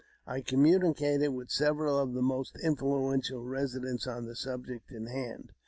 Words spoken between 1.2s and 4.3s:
vdth several of the most influential residents on